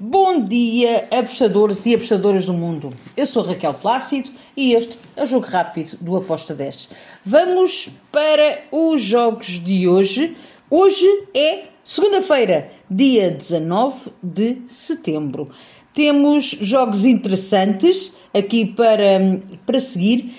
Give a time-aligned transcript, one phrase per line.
[0.00, 2.92] Bom dia, apostadores e apostadoras do mundo.
[3.16, 6.88] Eu sou Raquel Plácido e este é o Jogo Rápido do Aposta 10.
[7.24, 10.36] Vamos para os jogos de hoje.
[10.68, 15.48] Hoje é segunda-feira, dia 19 de setembro.
[15.94, 20.34] Temos jogos interessantes aqui para, para seguir.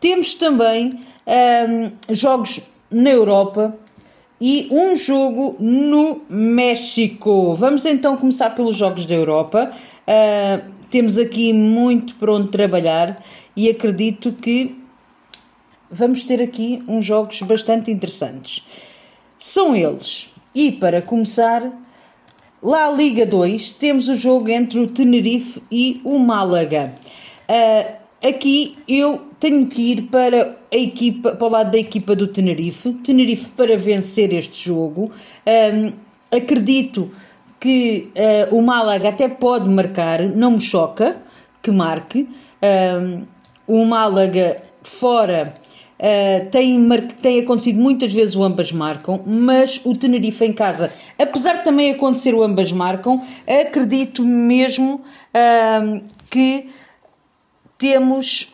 [0.00, 0.88] Temos também
[1.26, 3.78] um, jogos na Europa
[4.46, 7.54] e um jogo no México.
[7.54, 9.72] Vamos então começar pelos jogos da Europa.
[10.06, 13.16] Uh, temos aqui muito para onde trabalhar
[13.56, 14.78] e acredito que
[15.90, 18.62] vamos ter aqui uns jogos bastante interessantes.
[19.38, 20.30] São eles.
[20.54, 21.72] E para começar,
[22.62, 26.94] lá Liga 2, temos o jogo entre o Tenerife e o Málaga.
[27.48, 32.26] Uh, Aqui eu tenho que ir para a equipa, para o lado da equipa do
[32.26, 35.12] Tenerife, Tenerife para vencer este jogo.
[35.46, 35.92] Um,
[36.34, 37.10] acredito
[37.60, 38.08] que
[38.50, 41.18] uh, o Málaga até pode marcar, não me choca
[41.62, 42.26] que marque.
[42.62, 43.24] Um,
[43.66, 45.52] o Málaga fora
[45.98, 46.88] uh, tem,
[47.20, 51.90] tem acontecido muitas vezes o ambas marcam, mas o Tenerife em casa, apesar de também
[51.90, 55.02] acontecer o ambas marcam, acredito mesmo
[55.34, 56.70] uh, que
[57.84, 58.48] temos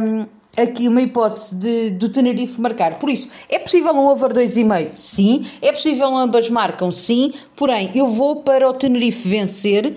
[0.00, 3.00] um, aqui uma hipótese de, do Tenerife marcar.
[3.00, 4.90] Por isso, é possível um over 2,5?
[4.94, 5.44] Sim.
[5.60, 6.92] É possível ambas marcam?
[6.92, 7.34] Sim.
[7.56, 9.96] Porém, eu vou para o Tenerife vencer.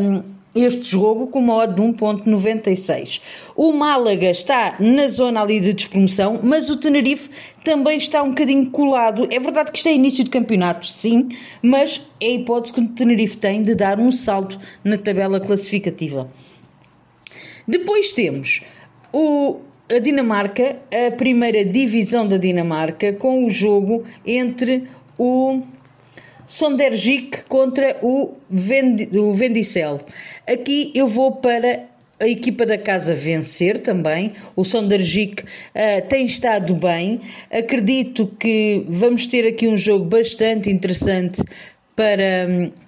[0.00, 3.20] Um, este jogo com uma odd de 1.96.
[3.54, 7.28] O Málaga está na zona ali de despromoção, mas o Tenerife
[7.62, 9.26] também está um bocadinho colado.
[9.30, 11.28] É verdade que isto é início de campeonato, sim,
[11.60, 16.28] mas é a hipótese que o Tenerife tem de dar um salto na tabela classificativa.
[17.66, 18.60] Depois temos
[19.12, 24.82] o, a Dinamarca, a primeira divisão da Dinamarca, com o jogo entre
[25.18, 25.62] o
[26.46, 30.00] Sonderjik contra o, Vend, o Vendicel.
[30.46, 31.86] Aqui eu vou para
[32.20, 34.32] a equipa da casa vencer também.
[34.54, 37.20] O Sonderjik uh, tem estado bem.
[37.50, 41.42] Acredito que vamos ter aqui um jogo bastante interessante
[41.96, 42.46] para.
[42.48, 42.83] Um,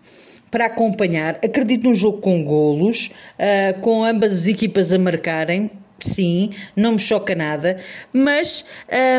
[0.50, 1.38] para acompanhar.
[1.44, 5.70] Acredito num jogo com golos, uh, com ambas as equipas a marcarem.
[5.98, 7.78] Sim, não me choca nada,
[8.12, 8.66] mas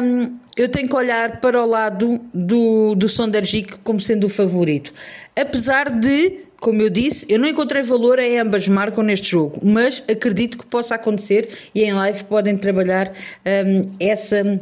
[0.04, 4.94] um, eu tenho que olhar para o lado do, do Sondergic como sendo o favorito.
[5.36, 10.04] Apesar de, como eu disse, eu não encontrei valor em ambas marcam neste jogo, mas
[10.08, 13.12] acredito que possa acontecer e em live podem trabalhar
[13.44, 14.62] um, essa,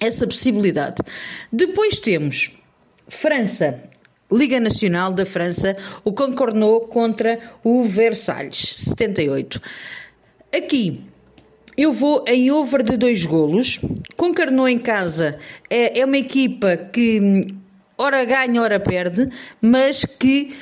[0.00, 1.02] essa possibilidade.
[1.52, 2.52] Depois temos
[3.08, 3.90] França
[4.30, 9.60] Liga Nacional da França, o Concornou contra o Versalhes, 78.
[10.54, 11.04] Aqui
[11.76, 13.78] eu vou em over de dois golos.
[14.16, 15.38] Concarnou em casa
[15.68, 17.46] é, é uma equipa que
[17.98, 19.26] ora ganha, ora perde,
[19.60, 20.56] mas que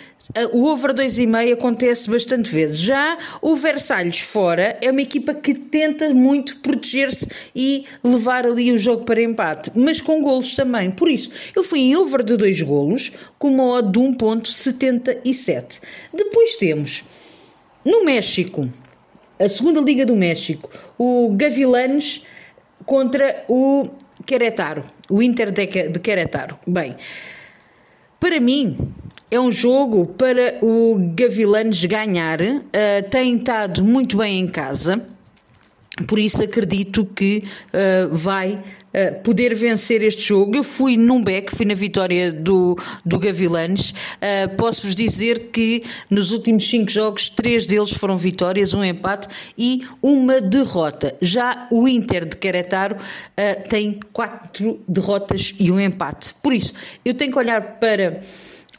[0.53, 2.79] o over 2,5 acontece bastante vezes.
[2.79, 8.79] Já o Versalhes fora é uma equipa que tenta muito proteger-se e levar ali o
[8.79, 10.91] jogo para empate, mas com golos também.
[10.91, 15.81] Por isso, eu fui em over de 2 golos com uma odd de 1.77.
[16.13, 17.05] Depois temos
[17.85, 18.65] no México,
[19.39, 22.25] a segunda Liga do México, o Gavilanes
[22.87, 23.87] contra o
[24.25, 26.59] Querétaro, o Inter de Querétaro.
[26.67, 26.97] Bem,
[28.19, 28.77] para mim,
[29.31, 32.41] é um jogo para o Gavilanes ganhar.
[32.41, 35.05] Uh, tem estado muito bem em casa,
[36.09, 40.57] por isso acredito que uh, vai uh, poder vencer este jogo.
[40.57, 43.91] Eu fui num back, fui na vitória do, do Gavilanes.
[43.91, 49.83] Uh, Posso-vos dizer que nos últimos cinco jogos, três deles foram vitórias, um empate e
[50.03, 51.17] uma derrota.
[51.23, 52.97] Já o Inter de Querétaro
[53.69, 56.35] tem quatro derrotas e um empate.
[56.43, 56.73] Por isso,
[57.05, 58.21] eu tenho que olhar para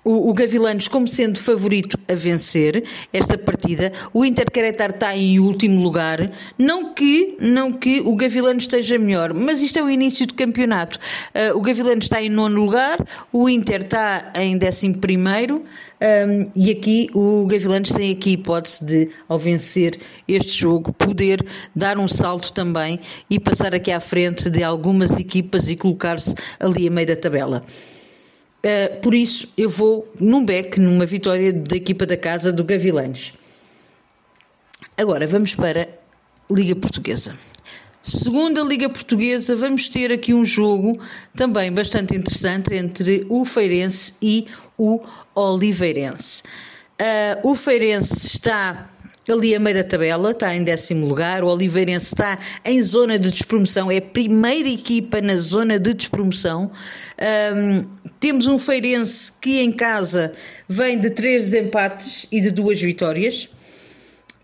[0.05, 3.91] o, o Gavilanos como sendo favorito a vencer esta partida.
[4.13, 6.31] O Inter Querétaro está em último lugar.
[6.57, 10.99] Não que, não que o Gavilanos esteja melhor, mas isto é o início do campeonato.
[11.33, 15.63] Uh, o Gavilanos está em nono lugar, o Inter está em décimo primeiro.
[15.95, 19.97] Um, e aqui o Gavilanes tem aqui a hipótese de, ao vencer
[20.28, 21.43] este jogo, poder
[21.73, 22.99] dar um salto também
[23.29, 27.61] e passar aqui à frente de algumas equipas e colocar-se ali a meio da tabela.
[28.66, 33.32] Uh, por isso, eu vou num back, numa vitória da equipa da casa do Gavilanes.
[34.97, 35.88] Agora, vamos para
[36.50, 37.38] Liga Portuguesa.
[38.02, 41.00] Segunda Liga Portuguesa, vamos ter aqui um jogo
[41.35, 45.00] também bastante interessante entre o Feirense e o
[45.35, 46.41] Oliveirense.
[47.00, 48.90] Uh, o Feirense está
[49.31, 51.43] ali a meio da tabela, está em décimo lugar.
[51.43, 56.72] O Oliveirense está em zona de despromoção, é a primeira equipa na zona de despromoção.
[57.55, 57.85] Um,
[58.19, 60.31] temos um Feirense que em casa
[60.67, 63.49] vem de três empates e de duas vitórias.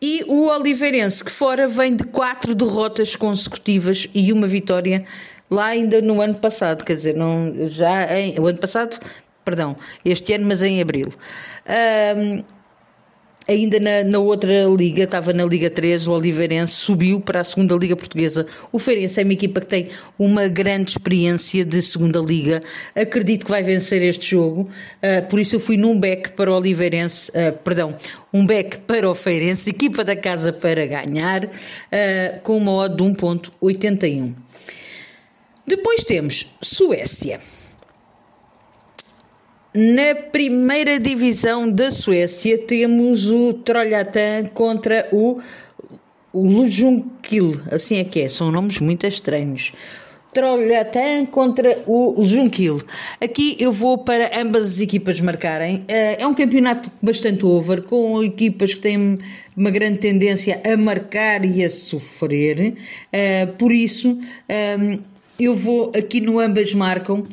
[0.01, 5.05] E o Oliveirense, que fora vem de quatro derrotas consecutivas e uma vitória
[5.49, 8.99] lá ainda no ano passado, quer dizer, não, já em, o ano passado,
[9.43, 11.07] perdão, este ano, mas em abril.
[12.17, 12.43] Um,
[13.51, 17.75] ainda na, na, outra liga, estava na Liga 3, o Oliveirense subiu para a segunda
[17.75, 18.45] Liga Portuguesa.
[18.71, 22.61] O Feirense é uma equipa que tem uma grande experiência de segunda Liga.
[22.95, 26.55] Acredito que vai vencer este jogo, uh, por isso eu fui num back para o
[26.55, 27.95] Oliveirense, uh, perdão,
[28.33, 31.49] um back para o Feirense, equipa da casa para ganhar, uh,
[32.43, 34.33] com uma odd de 1.81.
[35.67, 37.39] Depois temos Suécia.
[39.73, 45.39] Na primeira divisão da Suécia temos o Trollhättan contra o,
[46.33, 49.71] o Lujunkil, assim é que é, são nomes muito estranhos.
[50.33, 52.81] Trollhättan contra o Lujunkil.
[53.21, 55.85] Aqui eu vou para ambas as equipas marcarem.
[55.87, 59.17] Eh, é um campeonato bastante over, com equipas que têm
[59.55, 62.75] uma grande tendência a marcar e a sofrer.
[63.13, 64.19] Eh, por isso,
[64.49, 64.99] ehm,
[65.39, 67.23] eu vou aqui no ambas marcam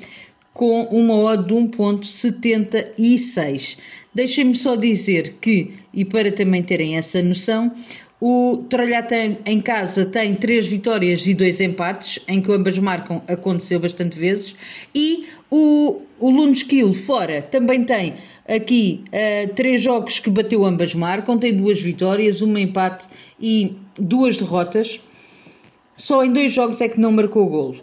[0.58, 3.78] com uma odd de 1.76.
[4.12, 7.70] Deixem-me só dizer que, e para também terem essa noção,
[8.20, 13.78] o Trolhatan em casa tem três vitórias e dois empates, em que ambas marcam, aconteceu
[13.78, 14.56] bastante vezes,
[14.92, 18.14] e o, o Lunskill fora também tem
[18.48, 23.06] aqui uh, três jogos que bateu ambas marcam, tem duas vitórias, um empate
[23.40, 24.98] e duas derrotas.
[25.96, 27.76] Só em dois jogos é que não marcou golo.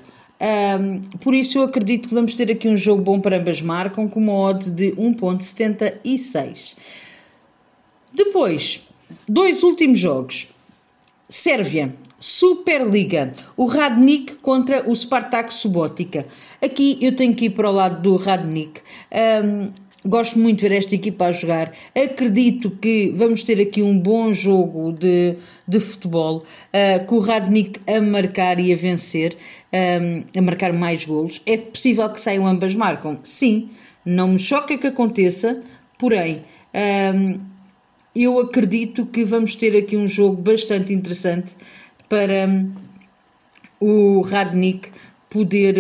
[0.46, 4.08] Um, por isso eu acredito que vamos ter aqui um jogo bom para ambas marcam
[4.08, 6.76] com uma odd de 1.76.
[8.14, 8.88] Depois,
[9.28, 10.48] dois últimos jogos.
[11.28, 16.26] Sérvia, Superliga, o Radnik contra o Spartak Subotica.
[16.62, 18.82] Aqui eu tenho que ir para o lado do Radnik.
[19.12, 19.72] Um,
[20.08, 21.74] Gosto muito de ver esta equipa a jogar.
[21.96, 25.36] Acredito que vamos ter aqui um bom jogo de,
[25.68, 29.36] de futebol, uh, com o Radnik a marcar e a vencer,
[29.74, 31.42] um, ah, a marcar mais golos.
[31.44, 33.20] É possível que saiam ambas marcam?
[33.24, 33.72] Sim,
[34.06, 35.60] não me choca que aconteça,
[35.98, 36.44] porém,
[37.16, 37.40] um,
[38.16, 41.56] eu acredito que vamos ter aqui um jogo bastante interessante
[42.08, 42.48] para
[43.80, 44.92] o Radnik
[45.36, 45.76] poder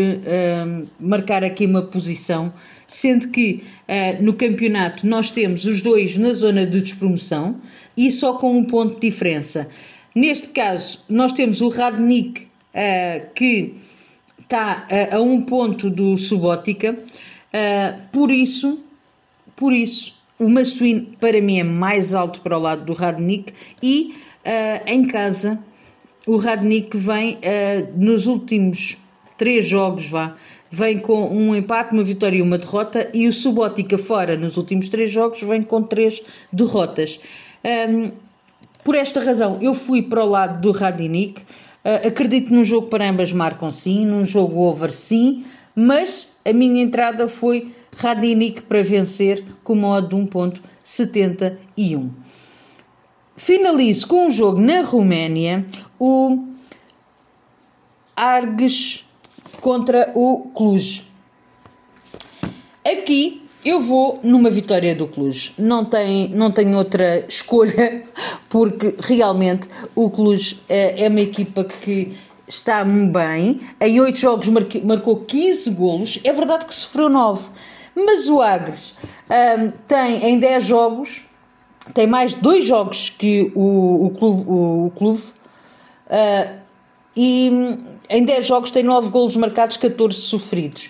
[0.99, 2.51] marcar aqui uma posição
[2.87, 7.59] sendo que uh, no campeonato nós temos os dois na zona de despromoção
[7.95, 9.67] e só com um ponto de diferença.
[10.13, 13.75] Neste caso, nós temos o Radnik uh, que
[14.39, 16.97] está uh, a um ponto do Subótica,
[18.11, 18.81] por isso,
[19.55, 24.13] por isso, o Mastuin para mim é mais alto para o lado do Radnik e
[24.85, 25.57] em casa
[26.27, 27.39] o Radnik vem
[27.95, 28.97] nos últimos
[29.37, 30.35] três jogos, vá,
[30.69, 34.89] vem com um empate, uma vitória e uma derrota, e o Subótica fora nos últimos
[34.89, 36.21] três jogos vem com três
[36.51, 37.19] derrotas.
[37.89, 38.11] Um,
[38.83, 41.41] por esta razão, eu fui para o lado do Radinik.
[41.41, 45.45] Uh, acredito num jogo para ambas marcam sim, num jogo over sim,
[45.75, 52.09] mas a minha entrada foi Radinik para vencer com modo de 1.71.
[53.37, 55.65] Finalizo com um jogo na Roménia,
[55.99, 56.45] o
[58.15, 59.04] Arges
[59.61, 61.03] contra o Cluj.
[62.85, 65.53] Aqui eu vou numa vitória do Cluj.
[65.57, 68.03] Não tem, não tenho outra escolha,
[68.47, 72.15] porque realmente o Cluj é, é uma equipa que
[72.47, 73.59] está bem.
[73.81, 74.47] Em 8 jogos
[74.83, 76.19] marcou 15 golos.
[76.23, 77.49] É verdade que sofreu 9.
[77.95, 78.93] Mas o Agres
[79.29, 81.21] um, tem em 10 jogos,
[81.93, 85.21] tem mais 2 jogos que o, o clube, o, o clube
[86.07, 86.64] uh,
[87.15, 87.49] e
[88.09, 90.89] em 10 jogos tem 9 golos marcados, 14 sofridos.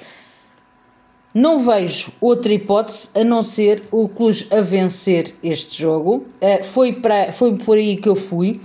[1.34, 6.26] Não vejo outra hipótese a não ser o Cluj a vencer este jogo.
[6.42, 8.60] Uh, foi, para, foi por aí que eu fui.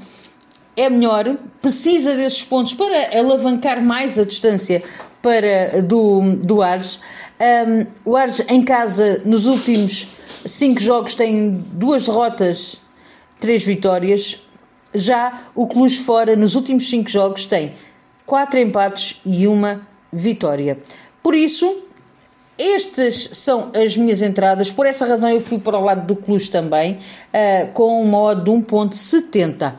[0.77, 4.83] É melhor, precisa desses pontos para alavancar mais a distância
[5.21, 7.01] para do, do Ares.
[7.41, 10.07] Um, o Ares em casa, nos últimos
[10.47, 12.81] 5 jogos, tem duas derrotas,
[13.41, 14.41] três vitórias.
[14.95, 17.73] Já o Cluj fora, nos últimos 5 jogos, tem
[18.27, 20.79] 4 empates e uma vitória.
[21.23, 21.85] Por isso,
[22.59, 24.71] estas são as minhas entradas.
[24.71, 28.45] Por essa razão, eu fui para o lado do Cluj também, uh, com uma odd
[28.45, 29.75] de 1,70.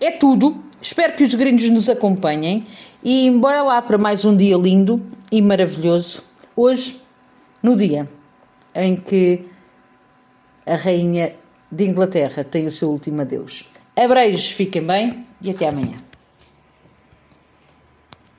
[0.00, 0.62] É tudo.
[0.80, 2.66] Espero que os gringos nos acompanhem.
[3.02, 6.22] E bora lá para mais um dia lindo e maravilhoso.
[6.54, 7.00] Hoje,
[7.62, 8.08] no dia
[8.74, 9.44] em que
[10.64, 11.34] a Rainha
[11.70, 13.64] de Inglaterra tem o seu último adeus.
[13.94, 15.98] Abreijos, fiquem bem e até amanhã.